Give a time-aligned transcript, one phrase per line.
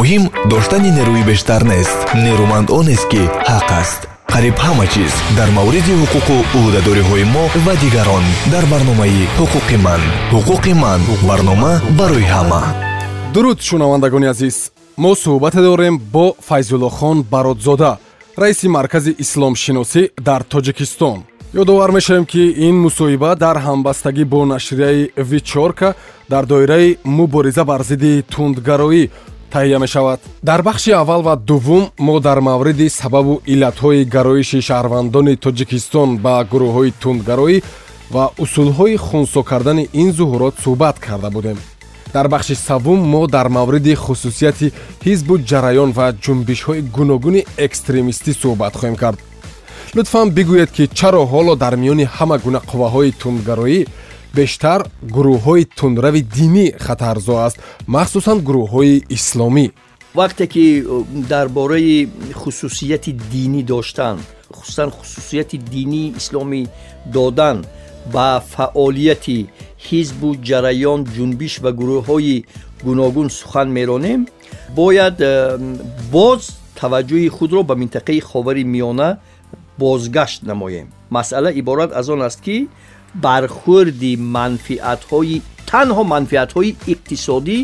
[0.00, 1.98] муҳим доштани нерӯи бештар нест.
[2.24, 4.00] Нерӯманд онест ки ҳақ аст.
[4.32, 10.02] Қариб ҳама чиз дар мавриди ҳуқуқу ӯҳдадориҳои мо ва дигарон дар барномаи ҳуқуқи ман.
[10.32, 12.62] Ҳуқуқи ман барнома барои ҳама.
[13.34, 14.56] Дуруд шунавандагони азиз.
[15.02, 17.92] Мо суҳбате дорем бо файзуллохон бародзода
[18.42, 21.18] раиси маркази исломшиносӣ дар тоҷикистон.
[21.62, 25.88] Ёдовар мешавем ки ин мусоҳиба дар ҳамбастагӣ бо нашрияи вечорка
[26.32, 26.88] дар доираи
[27.18, 29.02] мубориза бар зидди тундгароӣ
[29.54, 30.20] таҳия мешавад.
[30.42, 36.90] Дар бахши аввал ва дуввум мо дар мавриди сабабу иллатҳои гароиши шаҳрвандони тоҷикистон ба гурӯҳҳои
[37.02, 37.56] тундгароӣ
[38.14, 41.58] ва усулҳои хунсо кардани ин зуҳурот суҳбат карда будем.
[42.14, 44.72] Дар бахши саввум мо дар мавриди хусусияти
[45.06, 49.18] ҳизбу ҷараён ва ҷунбишҳои гуногуни экстремистӣ суҳбат хоҳем кард.
[49.96, 53.80] Лутфан бигӯед ки чаро ҳоло дар миёни ҳама гуна қувваҳои тундгароӣ
[54.36, 54.80] бештар
[55.14, 59.66] гурӯҳҳои тундрави динӣ хатарзо аст махсусан гурӯҳҳои исломӣ.
[60.20, 60.64] Вақте ки
[61.32, 62.08] дар бораи
[62.40, 64.16] хусусияти динӣ доштан
[64.56, 66.62] хусусан хусусияти динии исломӣ
[67.14, 67.56] додан
[68.14, 69.38] ба фаъолияти
[69.88, 72.36] ҳизбу ҷараён ҷунбиш ва гурӯҳҳои
[72.86, 74.20] гуногун сухан меронем
[74.78, 75.16] бояд
[76.14, 76.40] боз
[76.80, 79.08] таваҷҷӯҳи худро ба минтақаи ховари миёна
[79.78, 80.86] бозгашт намоем.
[81.10, 82.68] Масъала иборат аз он аст ки
[83.14, 85.36] бархӯрди манфиатҳои
[85.70, 87.58] танҳо манфиатҳои иқтисодӣ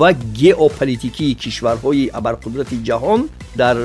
[0.00, 0.08] ва
[0.40, 3.20] геополитикии кишварҳои абарқудрати ҷаҳон
[3.60, 3.76] дар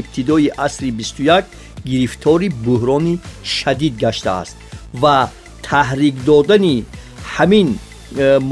[0.00, 1.44] ибтидои асри бисту як
[1.90, 3.14] гирифтори буҳрони
[3.56, 4.56] шадид гаштааст
[5.02, 5.16] ва
[5.68, 6.76] таҳрик додани
[7.34, 7.78] ҳамин э,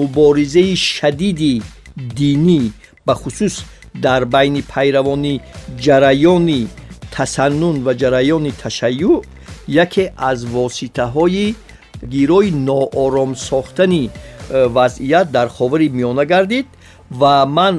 [0.00, 1.54] муборизаи шадиди
[2.18, 2.60] динӣ
[3.06, 3.54] бахусус
[4.04, 5.34] дар байни пайравони
[5.84, 6.60] ҷараёни
[7.14, 9.16] тасаннун ва ҷараёни ташайюъ
[9.84, 11.54] яке аз воситаҳои
[12.10, 14.10] گیروی ناآرام ساختنی
[14.74, 16.66] وضعیت در خاور میانه گردید
[17.20, 17.74] و من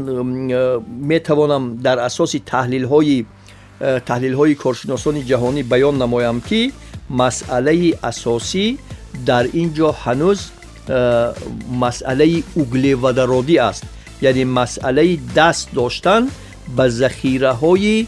[1.01, 3.25] می‌توانم در اساس تحلیل های
[4.05, 6.71] تحلیل های کارشناسان جهانی بیان نمایم که
[7.09, 8.77] مسئله اساسی
[9.25, 10.49] در اینجا هنوز
[11.79, 13.83] مسئله اوگلی و درادی است.
[14.21, 16.27] یعنی مسئله دست داشتن
[16.77, 18.07] به ذخیره های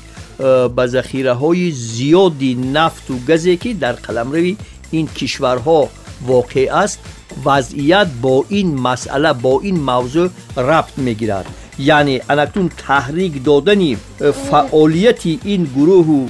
[0.75, 4.55] به ذخیره های زیادی نفت و گزی که در قلمرو
[4.91, 5.89] این کشورها
[6.27, 6.99] واقع است
[7.45, 11.45] وضعیت با این مسئله با این موضوع ربط می‌گیرد.
[11.79, 13.97] یعنی انکتون تحریک دادنی
[14.51, 16.27] فعالیت این گروه و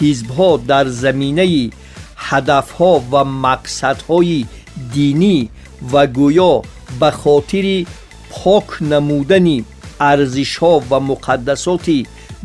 [0.00, 1.70] حزب ها در زمینه
[2.16, 4.46] هدف ها و مقصد های
[4.92, 5.50] دینی
[5.92, 6.62] و گویا
[7.00, 7.84] به خاطر
[8.30, 9.64] پاک نمودن
[10.00, 11.90] ارزش ها و مقدسات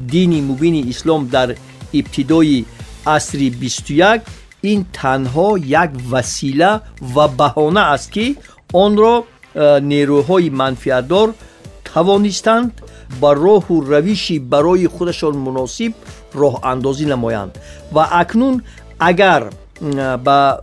[0.08, 1.56] دینی مبین اسلام در
[1.94, 2.66] ابتدای
[3.08, 4.22] عصر 21
[4.62, 6.82] این تنها یک وسیله
[7.16, 8.36] و بهانه است که
[8.74, 9.24] آن را
[9.80, 11.34] نیروهای منفیتدار
[11.86, 12.82] توانستند
[13.20, 15.94] با راه و روشی برای خودشان مناسب
[16.34, 17.58] راه اندازی نمایند.
[17.94, 18.64] و اکنون
[19.00, 19.50] اگر
[20.24, 20.58] به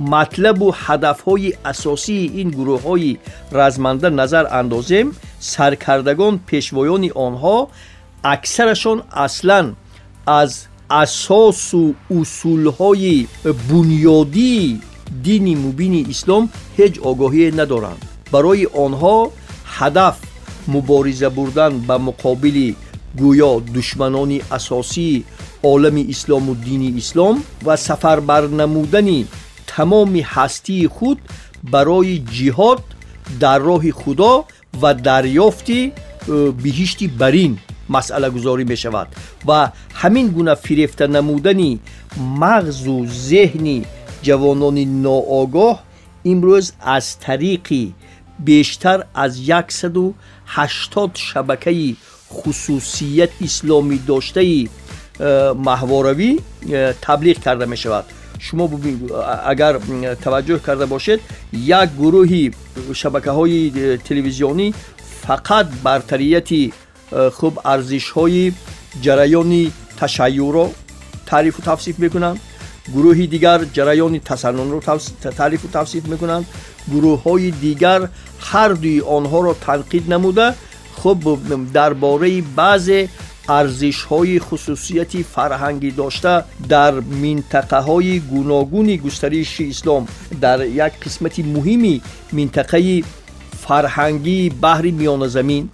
[0.00, 3.18] مطلب و هدفهای اساسی این گروه های
[3.52, 7.68] رزمنده نظر اندازیم سرکردگان پیشوایان آنها
[8.24, 9.72] اکثرشان اصلا
[10.26, 13.26] از اساس و اصولهای
[13.70, 14.80] بنیادی
[15.22, 18.04] دینی مبین اسلام هیچ آگاهی ندارند.
[18.32, 19.30] برای آنها
[19.64, 20.18] هدف
[20.68, 22.72] مبارزه بردن به مقابل
[23.18, 25.24] گویا دشمنان اساسی
[25.62, 29.24] عالم اسلام و دین اسلام و سفر برنمودن
[29.66, 31.18] تمام هستی خود
[31.62, 32.82] برای جهاد
[33.40, 34.44] در راه خدا
[34.82, 35.92] و دریافتی
[36.62, 37.58] بهشت برین.
[37.90, 39.08] مسئله گذاری می‌شود
[39.46, 41.80] و همین گونه فریفته نمودنی
[42.38, 43.84] مغز و ذهنی
[44.22, 45.82] جوانان ناآگاه
[46.24, 47.94] امروز از طریقی
[48.38, 51.96] بیشتر از 180 شبکه
[52.32, 54.68] خصوصیت اسلامی داشته
[55.56, 56.38] محواروی
[57.02, 58.04] تبلیغ کرده می شود
[58.38, 58.70] شما
[59.46, 59.78] اگر
[60.22, 61.20] توجه کرده باشید
[61.52, 62.50] یک گروهی
[62.92, 64.74] شبکه های تلویزیونی
[65.26, 66.72] فقط برتریتی
[67.32, 68.52] خوب ارزش های
[69.02, 70.70] جریان تشیع را
[71.26, 72.40] تعریف و توصیف می‌کنند
[72.94, 74.80] گروهی دیگر جریان تسنن را
[75.36, 76.46] تعریف و توصیف می‌کنند
[76.92, 78.08] گروه های دیگر
[78.40, 80.54] هر دوی آنها را تنقید نموده.
[80.96, 81.18] خب
[81.72, 82.90] درباره بعض
[83.48, 90.08] ارزش های خصوصیتی فرهنگی داشته در منطقه های گوناگونی گسترش اسلام.
[90.40, 92.02] در یک قسمت مهمی
[92.32, 93.02] منطقه
[93.60, 95.70] فرهنگی بحری میان زمین.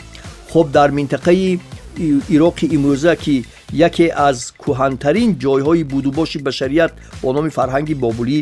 [0.52, 1.60] хуб дар минтақаи
[2.36, 3.46] ироқи имрӯза ки
[3.88, 8.40] яке аз кӯҳантарин ҷойҳои будубоши башарият бо номи фарҳанги бобулӣ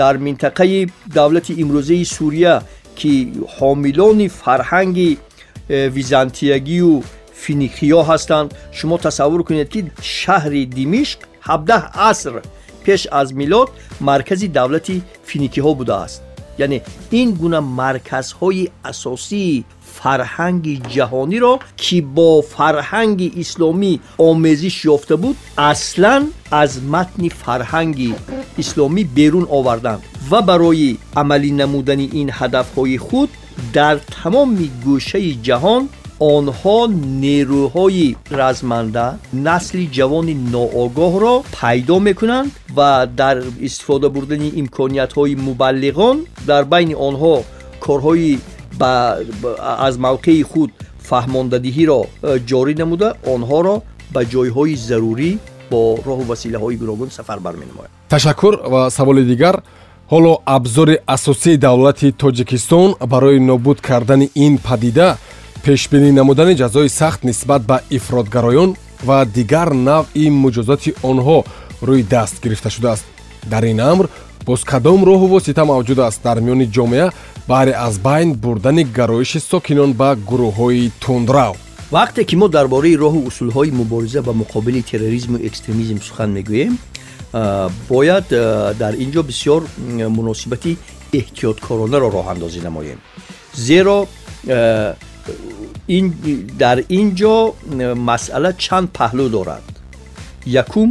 [0.00, 2.54] дар минтақаи давлати имрӯзаи сурия
[2.98, 3.12] ки
[3.56, 7.02] ҳомилони фарҳанги э, византиягию
[7.42, 8.48] финикиё ҳастанд
[8.78, 9.80] шумо тасаввур кунед ки
[10.18, 12.34] шаҳри димишқ 17 аср
[12.84, 13.68] пеш аз милод
[14.00, 16.22] маркази давлати финикиҳо будааст
[16.58, 16.78] яъне
[17.10, 17.28] ин
[20.03, 28.15] فرهنگ جهانی را که با فرهنگ اسلامی آمیزش یافته بود اصلا از متن فرهنگ
[28.57, 33.29] اسلامی بیرون آوردند و برای عملی نمودن این هدف‌های خود
[33.73, 35.89] در تمام گوشه جهان
[36.19, 45.35] آنها نیروهای رزمنده نسل جوان ناآگاه را پیدا می‌کنند و در استفاده بردن امکانیت های
[45.35, 47.43] مبلغان در بین آنها
[47.79, 48.37] کارهای
[49.87, 50.71] аз мавқеи худ
[51.09, 53.75] фаҳмондадиҳиро э, ҷорӣ намуда онҳоро
[54.13, 55.31] ба ҷойҳои зарурӣ
[55.71, 59.55] бо роҳу василаҳои гуногун сафар барменамояд ташаккур ва саволи дигар
[60.13, 65.07] ҳоло абзори асосии давлати тоҷикистон барои нобуд кардани ин падида
[65.65, 68.71] пешбинӣ намудани ҷазои сахт нисбат ба ифротгароён
[69.07, 71.37] ва дигар навъи муҷозоти онҳо
[71.87, 73.05] рӯи даст гирифта шудааст.
[73.51, 74.05] Дар ин амр
[74.45, 76.19] боз кадом роҳу восита мавҷуд аст.
[76.23, 77.07] Дар миёни ҷомеа
[77.47, 81.55] баҳри аз байн бурдани гароиши сокинон ба гурӯҳҳои тундрав.
[81.91, 86.73] Вақте ки мо дар бораи роҳу усулҳои мубориза ба муқобили терроризму экстремизм сухан мегӯем
[87.89, 88.27] бояд
[88.81, 89.61] дар ин ҷо бисёр
[90.17, 90.77] муносибати
[91.19, 92.99] эҳтиёткоронаро роҳандозӣ намоем.
[93.67, 94.07] Зеро
[96.63, 97.35] дар ин ҷо
[98.09, 99.65] масъала чанд паҳлӯ дорад.
[100.45, 100.89] Якум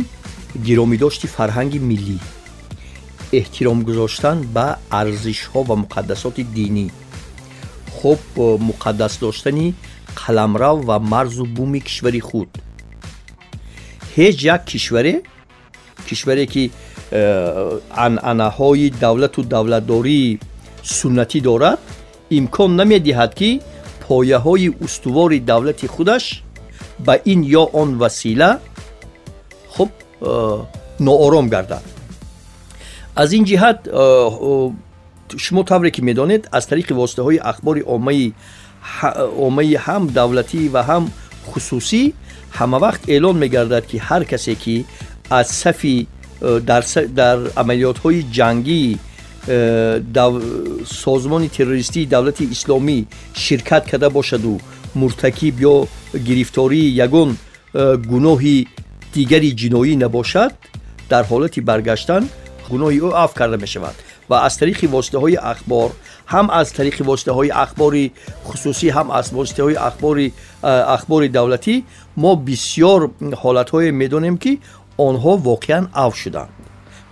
[0.66, 2.18] гиромидошти фарҳанги миллӣ
[3.38, 4.66] эҳтиром гузоштан ба
[5.00, 6.86] арзишҳо ва муқаддасоти динӣ.
[7.96, 8.20] Хуб
[8.68, 9.74] муқаддас доштани
[10.20, 12.50] қаламрав ва марзу буми кишвари худ.
[14.16, 15.14] Ҳеҷ як кишваре
[16.08, 16.64] кишваре ки
[17.10, 20.38] э, анъанаҳои давлату давлатдории
[20.82, 21.80] суннатӣ дорад
[22.38, 23.50] имкон намедиҳад ки
[24.06, 26.24] пояҳои устувори давлати худаш
[27.06, 28.50] ба ин ё он васила
[29.74, 29.90] хуб
[30.20, 30.62] э,
[31.06, 31.84] ноором гардад
[33.16, 33.78] از این جهت
[35.36, 36.48] شما طوری که می‌دانید.
[36.52, 38.32] از طریق واسطه های اخبار اومه
[39.78, 41.12] هم دولتی و هم
[41.46, 42.14] خصوصی
[42.52, 44.84] همه وقت اعلان میگردد که هر کسی که
[45.30, 46.06] از صفی
[46.66, 46.84] در,
[47.16, 48.98] در عملیات های جنگی
[50.14, 50.40] دو
[50.86, 54.58] سازمان تروریستی دولت اسلامی شرکت کرده باشد و
[54.94, 55.86] مرتکب یا
[56.26, 57.36] گرفتاری یگون
[58.10, 58.66] گناهی
[59.12, 60.52] دیگری جنایی نباشد
[61.08, 62.28] در حالت برگشتن
[62.72, 63.94] گناهی او عفو کرده می شود
[64.30, 65.90] و از طریق واسطه های اخبار
[66.26, 68.12] هم از طریق واسطه های اخباری
[68.44, 70.32] خصوصی هم از واسطه های اخباری
[70.62, 71.84] اخبار دولتی
[72.16, 74.58] ما بسیار حالت های می دانیم که
[74.96, 76.48] آنها واقعا عفو شدند.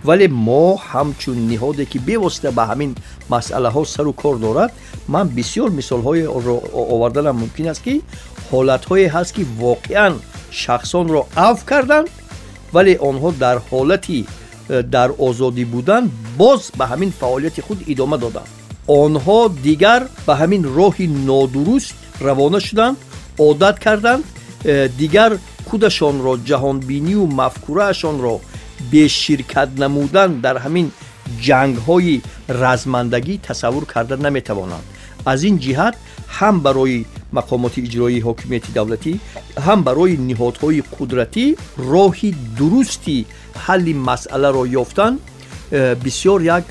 [0.05, 2.95] ولی ما همچون نهادی که بیوسته به همین
[3.29, 4.71] مسئله ها سر و کار دارد
[5.07, 6.25] من بسیار مثال های
[6.73, 8.01] آوردنم ممکن است که
[8.51, 10.13] حالت های هست که واقعا
[10.51, 12.09] شخصان را عفو کردند
[12.73, 14.25] ولی آنها در حالتی
[14.69, 18.47] در آزادی بودن باز به همین فعالیت خود ادامه دادند
[18.87, 22.97] آنها دیگر به همین راهی نادرست روانه شدند
[23.39, 24.23] عادت کردند
[24.97, 25.37] دیگر
[25.69, 28.39] خودشان را جهان بینی و مفکورهشان را
[28.91, 30.91] به شرکت نمودن در همین
[31.41, 34.83] جنگ های رزمندگی تصور کرده نمی‌توانند.
[35.25, 35.95] از این جهت
[36.27, 39.19] هم برای مقامات اجرایی حکومتی دولتی
[39.61, 45.17] هم برای نهادهای قدرتی راهی درستی حل مسئله را یافتن
[46.05, 46.63] بسیار یک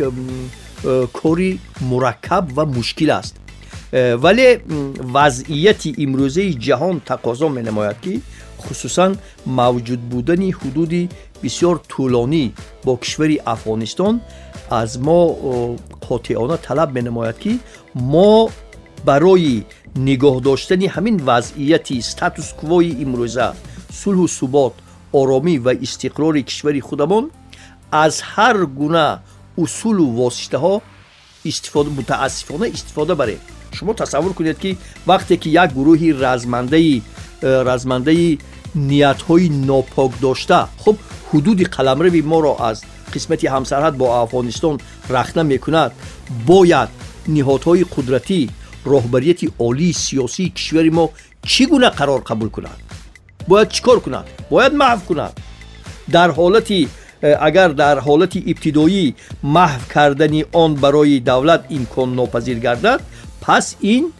[1.12, 3.36] کاری مرکب و مشکل است.
[3.92, 4.56] ولی
[5.14, 8.20] وضعیت امروزی جهان تقاضا می نماید که
[8.60, 9.12] خصوصا
[9.46, 12.52] موجود بودن حدود بسیار طولانی
[12.84, 14.20] با کشور افغانستان
[14.70, 15.26] از ما
[16.08, 17.58] قاطعانه طلب می نماید که
[17.94, 18.50] ما
[19.04, 19.64] барои
[20.08, 23.48] нигоҳ доштани ҳамин вазъияти статус-квои имрӯза
[24.00, 24.74] сулҳу субот
[25.20, 27.24] оромӣ ва истиқрори кишвари худамон
[28.04, 29.06] аз ҳар гуна
[29.62, 30.74] усулу воситаҳо
[31.98, 33.40] мутаассифона истифода барем
[33.76, 34.70] шумо тасаввур кунед ки
[35.10, 37.02] вақте ки як гурӯҳи размандаи
[37.40, 38.38] Э, размандаи
[38.74, 40.96] ниятҳои нопок дошта хуб
[41.30, 42.78] ҳудуди қаламрави моро аз
[43.14, 44.76] қисмати ҳамсарҳад бо афғонистон
[45.08, 45.92] рахна мекунад
[46.50, 46.90] бояд
[47.34, 48.40] ниҳодҳои қудратӣ
[48.88, 51.10] رهبریت عالی سیاسی کشور ما
[51.42, 52.78] چی گونه قرار قبول کنند
[53.48, 55.40] باید چیکار کنند باید محو کنند
[56.10, 56.88] در حالتی
[57.40, 63.00] اگر در حالت ابتدایی محو کردن آن برای دولت امکان ناپذیر گردد
[63.40, 64.12] پس این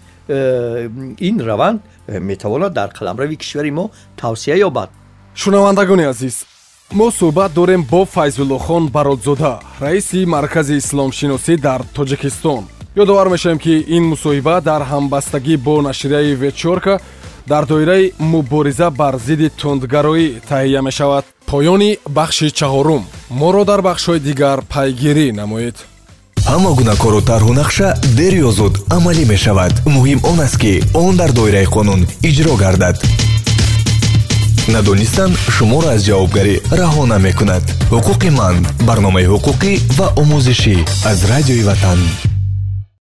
[1.18, 4.88] این روند می‌تواند در قلمرو کشور ما توسعه یابد.
[5.34, 6.44] شنوندگان عزیز
[6.92, 12.64] ما صحبت داریم با فیض الله خان برادزاده رئیس مرکز اسلام شناسی در تاجیکستان
[12.96, 17.00] ёдовар мешавем ки ин мусоҳиба дар ҳамбастагӣ бо нашрияи ветчорка
[17.46, 21.24] дар доираи мубориза бар зидди тундгароӣ таҳия мешавад.
[21.46, 23.02] Поёни бахши чаҳорум.
[23.30, 25.76] Моро дар бахшҳои дигар пайгирӣ намоед.
[26.50, 29.72] Ҳама гуна кору тарҳу нақша дер ё зуд амалӣ мешавад.
[29.94, 32.96] Муҳим он аст ки он дар доираи қонун иҷро гардад.
[34.74, 37.64] Надонистан шуморо аз ҷавобгарӣ раҳо намекунад.
[37.92, 38.56] Ҳуқуқи ман
[38.88, 40.76] барномаи ҳуқуқӣ ва омӯзишӣ
[41.10, 42.00] аз радиои ватан